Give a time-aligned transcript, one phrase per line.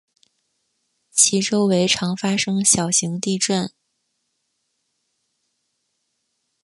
[1.11, 3.69] 其周围常发生小型地震。